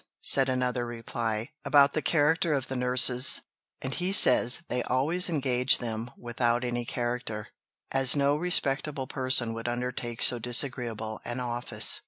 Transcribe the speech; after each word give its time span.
said 0.23 0.49
another 0.49 0.83
reply, 0.83 1.51
"about 1.63 1.93
the 1.93 2.01
character 2.01 2.53
of 2.53 2.69
the 2.69 2.75
nurses, 2.75 3.41
and 3.83 3.93
he 3.93 4.11
says 4.11 4.63
they 4.67 4.81
always 4.81 5.29
engage 5.29 5.77
them 5.77 6.09
without 6.17 6.63
any 6.63 6.83
character, 6.85 7.49
as 7.91 8.15
no 8.15 8.35
respectable 8.35 9.05
person 9.05 9.53
would 9.53 9.67
undertake 9.67 10.23
so 10.23 10.39
disagreeable 10.39 11.21
an 11.23 11.39
office. 11.39 11.99